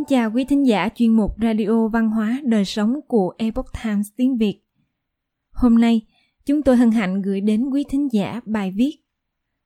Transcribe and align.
Kính 0.00 0.06
chào 0.06 0.30
quý 0.34 0.44
thính 0.44 0.66
giả 0.66 0.88
chuyên 0.94 1.16
mục 1.16 1.36
Radio 1.42 1.88
Văn 1.88 2.10
hóa 2.10 2.40
Đời 2.44 2.64
Sống 2.64 3.00
của 3.08 3.34
Epoch 3.38 3.66
Times 3.84 4.08
tiếng 4.16 4.36
Việt. 4.36 4.60
Hôm 5.52 5.74
nay, 5.74 6.00
chúng 6.46 6.62
tôi 6.62 6.76
hân 6.76 6.90
hạnh 6.90 7.22
gửi 7.22 7.40
đến 7.40 7.70
quý 7.72 7.84
thính 7.88 8.08
giả 8.12 8.40
bài 8.44 8.70
viết 8.70 8.96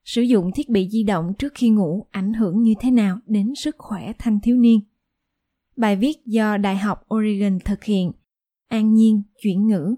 Sử 0.04 0.22
dụng 0.22 0.50
thiết 0.54 0.68
bị 0.68 0.89
di 0.90 1.02
động 1.02 1.32
trước 1.39 1.52
khi 1.54 1.68
ngủ 1.68 2.07
ảnh 2.11 2.32
hưởng 2.32 2.62
như 2.62 2.75
thế 2.80 2.90
nào 2.90 3.18
đến 3.26 3.54
sức 3.54 3.75
khỏe 3.79 4.12
thanh 4.18 4.40
thiếu 4.40 4.57
niên. 4.57 4.80
Bài 5.76 5.96
viết 5.96 6.26
do 6.26 6.57
Đại 6.57 6.76
học 6.76 7.07
Oregon 7.14 7.58
thực 7.64 7.85
hiện. 7.85 8.12
An 8.68 8.94
Nhiên 8.94 9.22
chuyển 9.43 9.66
ngữ. 9.66 9.94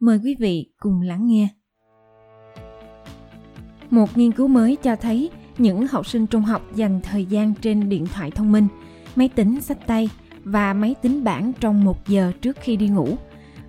Mời 0.00 0.18
quý 0.24 0.34
vị 0.38 0.72
cùng 0.78 1.00
lắng 1.00 1.26
nghe. 1.26 1.48
Một 3.90 4.18
nghiên 4.18 4.32
cứu 4.32 4.48
mới 4.48 4.76
cho 4.76 4.96
thấy 4.96 5.30
những 5.58 5.86
học 5.86 6.06
sinh 6.06 6.26
trung 6.26 6.42
học 6.42 6.62
dành 6.74 7.00
thời 7.02 7.24
gian 7.24 7.54
trên 7.60 7.88
điện 7.88 8.06
thoại 8.14 8.30
thông 8.30 8.52
minh, 8.52 8.68
máy 9.16 9.28
tính 9.28 9.60
sách 9.60 9.86
tay 9.86 10.08
và 10.44 10.72
máy 10.72 10.94
tính 11.02 11.24
bảng 11.24 11.52
trong 11.60 11.84
một 11.84 12.08
giờ 12.08 12.32
trước 12.40 12.56
khi 12.60 12.76
đi 12.76 12.88
ngủ 12.88 13.16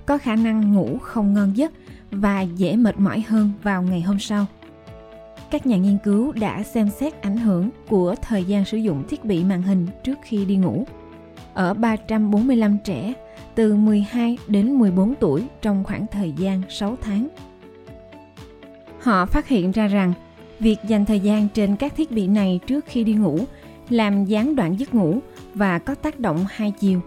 có 0.05 0.17
khả 0.17 0.35
năng 0.35 0.73
ngủ 0.73 0.97
không 0.97 1.33
ngon 1.33 1.57
giấc 1.57 1.71
và 2.11 2.41
dễ 2.41 2.75
mệt 2.75 2.99
mỏi 2.99 3.23
hơn 3.27 3.51
vào 3.63 3.83
ngày 3.83 4.01
hôm 4.01 4.19
sau. 4.19 4.45
Các 5.51 5.65
nhà 5.65 5.77
nghiên 5.77 5.97
cứu 6.03 6.31
đã 6.31 6.63
xem 6.63 6.89
xét 6.89 7.21
ảnh 7.21 7.37
hưởng 7.37 7.69
của 7.89 8.15
thời 8.21 8.43
gian 8.43 8.65
sử 8.65 8.77
dụng 8.77 9.03
thiết 9.09 9.25
bị 9.25 9.43
màn 9.43 9.61
hình 9.61 9.87
trước 10.03 10.17
khi 10.23 10.45
đi 10.45 10.55
ngủ 10.55 10.85
ở 11.53 11.73
345 11.73 12.77
trẻ 12.83 13.13
từ 13.55 13.75
12 13.75 14.37
đến 14.47 14.73
14 14.73 15.15
tuổi 15.19 15.43
trong 15.61 15.83
khoảng 15.83 16.05
thời 16.11 16.33
gian 16.37 16.61
6 16.69 16.95
tháng. 17.01 17.27
Họ 18.99 19.25
phát 19.25 19.47
hiện 19.47 19.71
ra 19.71 19.87
rằng 19.87 20.13
việc 20.59 20.77
dành 20.87 21.05
thời 21.05 21.19
gian 21.19 21.47
trên 21.53 21.75
các 21.75 21.95
thiết 21.95 22.11
bị 22.11 22.27
này 22.27 22.59
trước 22.67 22.85
khi 22.87 23.03
đi 23.03 23.13
ngủ 23.13 23.39
làm 23.89 24.25
gián 24.25 24.55
đoạn 24.55 24.79
giấc 24.79 24.93
ngủ 24.93 25.19
và 25.57 25.79
có 25.79 25.95
tác 25.95 26.19
động 26.19 26.45
hai 26.49 26.71
chiều 26.71 27.01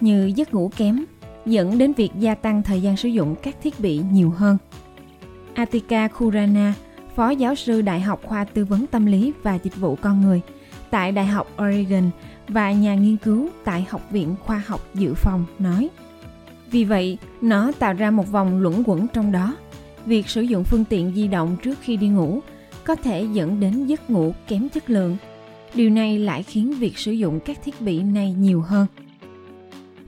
như 0.00 0.32
giấc 0.36 0.54
ngủ 0.54 0.70
kém 0.76 1.04
dẫn 1.46 1.78
đến 1.78 1.92
việc 1.92 2.10
gia 2.18 2.34
tăng 2.34 2.62
thời 2.62 2.82
gian 2.82 2.96
sử 2.96 3.08
dụng 3.08 3.34
các 3.42 3.56
thiết 3.62 3.80
bị 3.80 4.00
nhiều 4.12 4.30
hơn. 4.30 4.58
Atika 5.54 6.08
Khurana, 6.08 6.74
phó 7.16 7.30
giáo 7.30 7.54
sư 7.54 7.82
Đại 7.82 8.00
học 8.00 8.20
khoa 8.24 8.44
tư 8.44 8.64
vấn 8.64 8.86
tâm 8.86 9.06
lý 9.06 9.32
và 9.42 9.58
dịch 9.62 9.76
vụ 9.76 9.96
con 9.96 10.20
người 10.20 10.40
tại 10.90 11.12
Đại 11.12 11.26
học 11.26 11.48
Oregon 11.62 12.10
và 12.48 12.72
nhà 12.72 12.94
nghiên 12.94 13.16
cứu 13.16 13.48
tại 13.64 13.86
Học 13.90 14.10
viện 14.10 14.34
Khoa 14.44 14.62
học 14.66 14.80
Dự 14.94 15.14
phòng 15.14 15.44
nói. 15.58 15.88
Vì 16.70 16.84
vậy, 16.84 17.18
nó 17.40 17.72
tạo 17.78 17.94
ra 17.94 18.10
một 18.10 18.32
vòng 18.32 18.60
luẩn 18.60 18.82
quẩn 18.86 19.08
trong 19.08 19.32
đó. 19.32 19.56
Việc 20.06 20.28
sử 20.28 20.42
dụng 20.42 20.64
phương 20.64 20.84
tiện 20.84 21.12
di 21.14 21.28
động 21.28 21.56
trước 21.62 21.78
khi 21.82 21.96
đi 21.96 22.08
ngủ 22.08 22.40
có 22.84 22.94
thể 22.94 23.26
dẫn 23.32 23.60
đến 23.60 23.86
giấc 23.86 24.10
ngủ 24.10 24.34
kém 24.48 24.68
chất 24.68 24.90
lượng. 24.90 25.16
Điều 25.74 25.90
này 25.90 26.18
lại 26.18 26.42
khiến 26.42 26.72
việc 26.72 26.98
sử 26.98 27.12
dụng 27.12 27.40
các 27.40 27.58
thiết 27.64 27.80
bị 27.80 28.02
này 28.02 28.34
nhiều 28.38 28.60
hơn. 28.60 28.86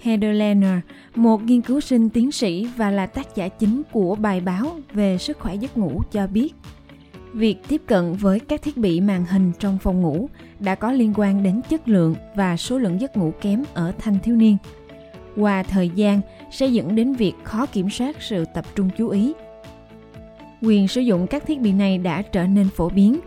Heather 0.00 0.36
Lerner, 0.36 0.78
một 1.14 1.42
nghiên 1.44 1.60
cứu 1.60 1.80
sinh 1.80 2.10
tiến 2.10 2.32
sĩ 2.32 2.68
và 2.76 2.90
là 2.90 3.06
tác 3.06 3.36
giả 3.36 3.48
chính 3.48 3.82
của 3.92 4.14
bài 4.14 4.40
báo 4.40 4.66
về 4.92 5.18
sức 5.18 5.38
khỏe 5.38 5.54
giấc 5.54 5.78
ngủ 5.78 6.02
cho 6.12 6.26
biết, 6.26 6.54
việc 7.32 7.56
tiếp 7.68 7.82
cận 7.86 8.12
với 8.12 8.40
các 8.40 8.62
thiết 8.62 8.76
bị 8.76 9.00
màn 9.00 9.24
hình 9.24 9.52
trong 9.58 9.78
phòng 9.78 10.02
ngủ 10.02 10.28
đã 10.60 10.74
có 10.74 10.92
liên 10.92 11.12
quan 11.16 11.42
đến 11.42 11.60
chất 11.68 11.88
lượng 11.88 12.14
và 12.34 12.56
số 12.56 12.78
lượng 12.78 13.00
giấc 13.00 13.16
ngủ 13.16 13.32
kém 13.40 13.64
ở 13.74 13.92
thanh 13.98 14.18
thiếu 14.22 14.36
niên. 14.36 14.56
Qua 15.36 15.62
thời 15.62 15.88
gian 15.88 16.20
sẽ 16.50 16.66
dẫn 16.66 16.94
đến 16.94 17.12
việc 17.12 17.32
khó 17.42 17.66
kiểm 17.66 17.90
soát 17.90 18.16
sự 18.20 18.44
tập 18.54 18.64
trung 18.74 18.90
chú 18.96 19.08
ý. 19.08 19.32
Quyền 20.62 20.88
sử 20.88 21.00
dụng 21.00 21.26
các 21.26 21.46
thiết 21.46 21.60
bị 21.60 21.72
này 21.72 21.98
đã 21.98 22.22
trở 22.22 22.46
nên 22.46 22.68
phổ 22.68 22.88
biến, 22.88 23.20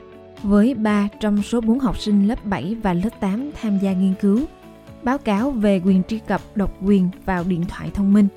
với 0.43 0.73
3 0.73 1.07
trong 1.19 1.41
số 1.41 1.61
4 1.61 1.79
học 1.79 1.97
sinh 1.97 2.27
lớp 2.27 2.45
7 2.45 2.75
và 2.83 2.93
lớp 2.93 3.09
8 3.19 3.51
tham 3.61 3.79
gia 3.79 3.93
nghiên 3.93 4.13
cứu, 4.21 4.45
báo 5.03 5.17
cáo 5.17 5.51
về 5.51 5.81
quyền 5.85 6.03
truy 6.03 6.19
cập 6.19 6.41
độc 6.55 6.77
quyền 6.83 7.09
vào 7.25 7.43
điện 7.43 7.65
thoại 7.65 7.91
thông 7.93 8.13
minh. 8.13 8.27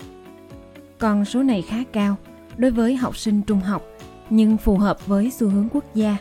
Con 0.99 1.25
số 1.25 1.43
này 1.43 1.62
khá 1.62 1.77
cao 1.93 2.16
đối 2.56 2.71
với 2.71 2.97
học 2.97 3.16
sinh 3.16 3.43
trung 3.43 3.60
học, 3.60 3.83
nhưng 4.31 4.56
phù 4.56 4.77
hợp 4.77 5.06
với 5.06 5.31
xu 5.31 5.49
hướng 5.49 5.69
quốc 5.72 5.84
gia 5.94 6.16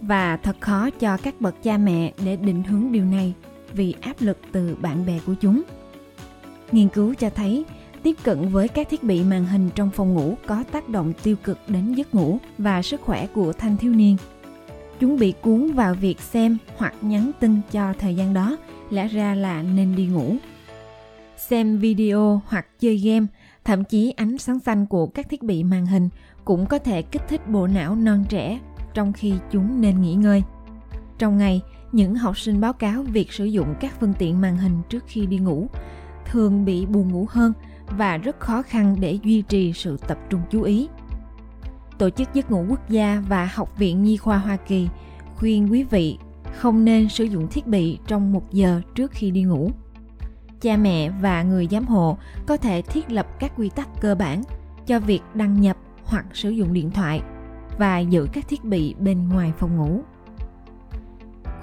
và 0.00 0.36
thật 0.36 0.56
khó 0.60 0.90
cho 0.90 1.16
các 1.16 1.40
bậc 1.40 1.62
cha 1.62 1.78
mẹ 1.78 2.12
để 2.24 2.36
định 2.36 2.62
hướng 2.62 2.92
điều 2.92 3.04
này 3.04 3.34
vì 3.72 3.94
áp 4.00 4.16
lực 4.20 4.38
từ 4.52 4.76
bạn 4.80 5.06
bè 5.06 5.18
của 5.26 5.34
chúng. 5.40 5.62
Nghiên 6.72 6.88
cứu 6.88 7.14
cho 7.14 7.30
thấy 7.30 7.64
tiếp 8.02 8.16
cận 8.24 8.48
với 8.48 8.68
các 8.68 8.88
thiết 8.90 9.02
bị 9.02 9.22
màn 9.22 9.44
hình 9.44 9.70
trong 9.74 9.90
phòng 9.90 10.14
ngủ 10.14 10.34
có 10.46 10.64
tác 10.72 10.88
động 10.88 11.12
tiêu 11.22 11.36
cực 11.44 11.58
đến 11.68 11.94
giấc 11.94 12.14
ngủ 12.14 12.38
và 12.58 12.82
sức 12.82 13.00
khỏe 13.00 13.26
của 13.26 13.52
thanh 13.52 13.76
thiếu 13.76 13.92
niên. 13.92 14.16
Chúng 15.00 15.18
bị 15.18 15.34
cuốn 15.42 15.72
vào 15.72 15.94
việc 15.94 16.20
xem 16.20 16.58
hoặc 16.76 16.94
nhắn 17.00 17.30
tin 17.40 17.60
cho 17.70 17.92
thời 17.98 18.14
gian 18.14 18.34
đó, 18.34 18.56
lẽ 18.90 19.08
ra 19.08 19.34
là 19.34 19.62
nên 19.62 19.96
đi 19.96 20.06
ngủ. 20.06 20.36
Xem 21.36 21.78
video 21.78 22.40
hoặc 22.46 22.66
chơi 22.80 22.96
game, 22.96 23.26
thậm 23.64 23.84
chí 23.84 24.10
ánh 24.10 24.38
sáng 24.38 24.60
xanh 24.60 24.86
của 24.86 25.06
các 25.06 25.28
thiết 25.28 25.42
bị 25.42 25.64
màn 25.64 25.86
hình 25.86 26.08
cũng 26.44 26.66
có 26.66 26.78
thể 26.78 27.02
kích 27.02 27.22
thích 27.28 27.48
bộ 27.48 27.66
não 27.66 27.94
non 27.94 28.24
trẻ 28.28 28.60
trong 28.94 29.12
khi 29.12 29.34
chúng 29.50 29.80
nên 29.80 30.02
nghỉ 30.02 30.14
ngơi. 30.14 30.42
Trong 31.18 31.38
ngày, 31.38 31.60
những 31.92 32.14
học 32.14 32.38
sinh 32.38 32.60
báo 32.60 32.72
cáo 32.72 33.02
việc 33.02 33.32
sử 33.32 33.44
dụng 33.44 33.74
các 33.80 34.00
phương 34.00 34.14
tiện 34.18 34.40
màn 34.40 34.56
hình 34.56 34.82
trước 34.88 35.04
khi 35.06 35.26
đi 35.26 35.38
ngủ 35.38 35.68
thường 36.30 36.64
bị 36.64 36.86
buồn 36.86 37.12
ngủ 37.12 37.26
hơn 37.30 37.52
và 37.88 38.16
rất 38.16 38.40
khó 38.40 38.62
khăn 38.62 38.96
để 39.00 39.18
duy 39.22 39.42
trì 39.42 39.72
sự 39.72 39.96
tập 40.08 40.18
trung 40.30 40.40
chú 40.50 40.62
ý. 40.62 40.88
Tổ 41.98 42.10
chức 42.10 42.34
Giấc 42.34 42.50
ngủ 42.50 42.64
Quốc 42.68 42.88
gia 42.88 43.22
và 43.28 43.50
Học 43.54 43.78
viện 43.78 44.02
Nhi 44.02 44.16
khoa 44.16 44.38
Hoa 44.38 44.56
Kỳ 44.56 44.88
khuyên 45.36 45.72
quý 45.72 45.82
vị 45.82 46.18
không 46.56 46.84
nên 46.84 47.08
sử 47.08 47.24
dụng 47.24 47.48
thiết 47.50 47.66
bị 47.66 47.98
trong 48.06 48.32
một 48.32 48.52
giờ 48.52 48.80
trước 48.94 49.10
khi 49.10 49.30
đi 49.30 49.42
ngủ. 49.42 49.70
Cha 50.60 50.76
mẹ 50.76 51.10
và 51.20 51.42
người 51.42 51.68
giám 51.70 51.84
hộ 51.84 52.18
có 52.46 52.56
thể 52.56 52.82
thiết 52.82 53.12
lập 53.12 53.26
các 53.38 53.52
quy 53.56 53.68
tắc 53.68 53.88
cơ 54.00 54.14
bản 54.14 54.42
cho 54.86 55.00
việc 55.00 55.20
đăng 55.34 55.60
nhập 55.60 55.76
hoặc 56.04 56.26
sử 56.32 56.50
dụng 56.50 56.72
điện 56.72 56.90
thoại 56.90 57.22
và 57.78 57.98
giữ 57.98 58.26
các 58.32 58.48
thiết 58.48 58.64
bị 58.64 58.94
bên 58.98 59.28
ngoài 59.28 59.52
phòng 59.58 59.76
ngủ. 59.76 60.00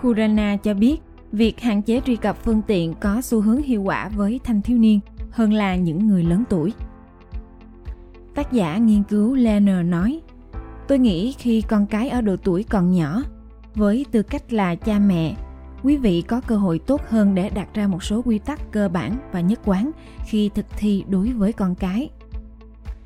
Kurana 0.02 0.58
cho 0.58 0.74
biết, 0.74 1.02
việc 1.32 1.62
hạn 1.62 1.82
chế 1.82 2.02
truy 2.06 2.16
cập 2.16 2.38
phương 2.44 2.62
tiện 2.68 2.94
có 2.94 3.22
xu 3.22 3.42
hướng 3.42 3.62
hiệu 3.62 3.82
quả 3.82 4.10
với 4.10 4.40
thanh 4.44 4.62
thiếu 4.62 4.78
niên 4.78 5.00
hơn 5.32 5.54
là 5.54 5.76
những 5.76 6.08
người 6.08 6.24
lớn 6.24 6.44
tuổi. 6.50 6.74
Tác 8.36 8.52
giả 8.52 8.78
nghiên 8.78 9.04
cứu 9.04 9.36
Lerner 9.36 9.86
nói, 9.86 10.22
Tôi 10.88 11.00
nghĩ 11.00 11.36
khi 11.38 11.62
con 11.62 11.86
cái 11.88 12.10
ở 12.10 12.22
độ 12.22 12.36
tuổi 12.44 12.64
còn 12.64 12.92
nhỏ, 12.92 13.24
với 13.76 14.06
tư 14.12 14.24
cách 14.24 14.54
là 14.54 14.76
cha 14.76 15.00
mẹ, 15.00 15.36
quý 15.84 15.98
vị 15.98 16.22
có 16.22 16.42
cơ 16.42 16.58
hội 16.58 16.80
tốt 16.80 17.02
hơn 17.10 17.36
để 17.36 17.50
đặt 17.50 17.68
ra 17.74 17.88
một 17.88 18.04
số 18.04 18.22
quy 18.26 18.40
tắc 18.40 18.72
cơ 18.72 18.90
bản 18.90 19.18
và 19.32 19.42
nhất 19.42 19.60
quán 19.66 19.92
khi 20.26 20.50
thực 20.56 20.66
thi 20.78 21.04
đối 21.10 21.32
với 21.32 21.54
con 21.54 21.76
cái. 21.76 22.10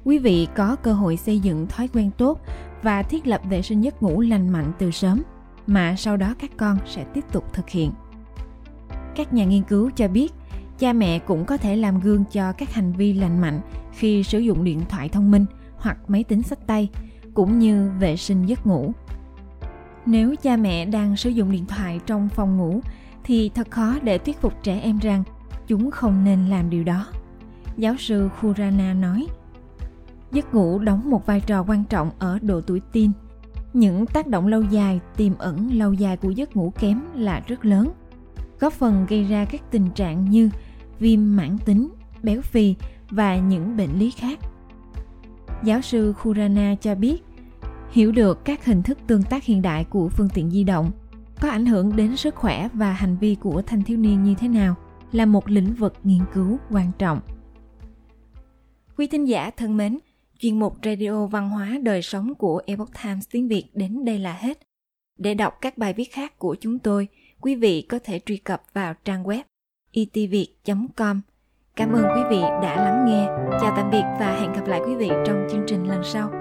Quý 0.03 0.17
vị 0.17 0.47
có 0.55 0.75
cơ 0.75 0.93
hội 0.93 1.17
xây 1.17 1.39
dựng 1.39 1.67
thói 1.67 1.87
quen 1.87 2.11
tốt 2.17 2.39
và 2.83 3.03
thiết 3.03 3.27
lập 3.27 3.41
vệ 3.49 3.61
sinh 3.61 3.83
giấc 3.83 4.03
ngủ 4.03 4.21
lành 4.21 4.49
mạnh 4.49 4.71
từ 4.79 4.91
sớm 4.91 5.21
mà 5.67 5.95
sau 5.97 6.17
đó 6.17 6.35
các 6.39 6.51
con 6.57 6.77
sẽ 6.85 7.03
tiếp 7.03 7.23
tục 7.31 7.53
thực 7.53 7.69
hiện. 7.69 7.91
Các 9.15 9.33
nhà 9.33 9.45
nghiên 9.45 9.63
cứu 9.63 9.91
cho 9.95 10.07
biết, 10.07 10.33
cha 10.79 10.93
mẹ 10.93 11.19
cũng 11.19 11.45
có 11.45 11.57
thể 11.57 11.75
làm 11.75 11.99
gương 11.99 12.23
cho 12.31 12.51
các 12.51 12.73
hành 12.73 12.93
vi 12.93 13.13
lành 13.13 13.41
mạnh 13.41 13.61
khi 13.91 14.23
sử 14.23 14.39
dụng 14.39 14.63
điện 14.63 14.81
thoại 14.89 15.09
thông 15.09 15.31
minh 15.31 15.45
hoặc 15.77 15.97
máy 16.07 16.23
tính 16.23 16.43
sách 16.43 16.67
tay 16.67 16.89
cũng 17.33 17.59
như 17.59 17.91
vệ 17.99 18.17
sinh 18.17 18.45
giấc 18.45 18.67
ngủ. 18.67 18.91
Nếu 20.05 20.35
cha 20.41 20.57
mẹ 20.57 20.85
đang 20.85 21.15
sử 21.15 21.29
dụng 21.29 21.51
điện 21.51 21.65
thoại 21.65 21.99
trong 22.05 22.29
phòng 22.29 22.57
ngủ 22.57 22.79
thì 23.23 23.49
thật 23.55 23.71
khó 23.71 23.95
để 24.03 24.17
thuyết 24.17 24.41
phục 24.41 24.53
trẻ 24.63 24.79
em 24.79 24.97
rằng 24.97 25.23
chúng 25.67 25.91
không 25.91 26.23
nên 26.23 26.45
làm 26.45 26.69
điều 26.69 26.83
đó. 26.83 27.05
Giáo 27.77 27.95
sư 27.99 28.29
Khurana 28.39 28.93
nói, 28.93 29.27
giấc 30.31 30.53
ngủ 30.53 30.79
đóng 30.79 31.09
một 31.09 31.25
vai 31.25 31.41
trò 31.41 31.63
quan 31.67 31.83
trọng 31.83 32.11
ở 32.19 32.39
độ 32.41 32.61
tuổi 32.61 32.81
teen. 32.93 33.11
Những 33.73 34.05
tác 34.05 34.27
động 34.27 34.47
lâu 34.47 34.61
dài, 34.61 34.99
tiềm 35.17 35.37
ẩn 35.37 35.73
lâu 35.73 35.93
dài 35.93 36.17
của 36.17 36.29
giấc 36.29 36.55
ngủ 36.55 36.73
kém 36.79 37.01
là 37.15 37.41
rất 37.47 37.65
lớn, 37.65 37.91
góp 38.59 38.73
phần 38.73 39.05
gây 39.09 39.23
ra 39.23 39.45
các 39.45 39.61
tình 39.71 39.89
trạng 39.95 40.29
như 40.29 40.49
viêm 40.99 41.35
mãn 41.35 41.57
tính, 41.65 41.89
béo 42.23 42.41
phì 42.41 42.75
và 43.09 43.37
những 43.37 43.77
bệnh 43.77 43.99
lý 43.99 44.11
khác. 44.11 44.39
Giáo 45.63 45.81
sư 45.81 46.13
Khurana 46.13 46.75
cho 46.81 46.95
biết, 46.95 47.23
hiểu 47.91 48.11
được 48.11 48.45
các 48.45 48.65
hình 48.65 48.83
thức 48.83 48.97
tương 49.07 49.23
tác 49.23 49.43
hiện 49.43 49.61
đại 49.61 49.83
của 49.83 50.09
phương 50.09 50.29
tiện 50.33 50.51
di 50.51 50.63
động 50.63 50.91
có 51.41 51.49
ảnh 51.49 51.65
hưởng 51.65 51.95
đến 51.95 52.17
sức 52.17 52.35
khỏe 52.35 52.69
và 52.73 52.91
hành 52.91 53.17
vi 53.17 53.35
của 53.35 53.61
thanh 53.61 53.83
thiếu 53.83 53.97
niên 53.97 54.23
như 54.23 54.35
thế 54.39 54.47
nào 54.47 54.75
là 55.11 55.25
một 55.25 55.49
lĩnh 55.49 55.73
vực 55.73 55.93
nghiên 56.03 56.21
cứu 56.33 56.57
quan 56.71 56.91
trọng. 56.97 57.19
Quý 58.97 59.07
thính 59.07 59.25
giả 59.25 59.51
thân 59.57 59.77
mến, 59.77 59.99
chuyên 60.39 60.59
mục 60.59 60.77
Radio 60.83 61.25
Văn 61.25 61.49
hóa 61.49 61.79
Đời 61.83 62.01
Sống 62.01 62.35
của 62.35 62.61
Epoch 62.65 62.89
Times 63.03 63.25
tiếng 63.31 63.47
Việt 63.47 63.65
đến 63.73 64.05
đây 64.05 64.19
là 64.19 64.33
hết. 64.33 64.59
Để 65.17 65.33
đọc 65.33 65.53
các 65.61 65.77
bài 65.77 65.93
viết 65.93 66.11
khác 66.11 66.39
của 66.39 66.55
chúng 66.61 66.79
tôi, 66.79 67.07
quý 67.41 67.55
vị 67.55 67.81
có 67.81 67.99
thể 68.03 68.19
truy 68.25 68.37
cập 68.37 68.63
vào 68.73 68.93
trang 69.05 69.23
web 69.23 69.43
E 69.91 70.01
itviet.com. 70.13 71.21
Cảm 71.75 71.93
ơn 71.93 72.03
quý 72.15 72.21
vị 72.29 72.41
đã 72.41 72.75
lắng 72.75 73.05
nghe. 73.07 73.27
Chào 73.61 73.73
tạm 73.75 73.89
biệt 73.91 74.03
và 74.19 74.37
hẹn 74.41 74.53
gặp 74.53 74.67
lại 74.67 74.81
quý 74.87 74.95
vị 74.95 75.09
trong 75.25 75.47
chương 75.51 75.63
trình 75.67 75.87
lần 75.87 76.01
sau. 76.03 76.38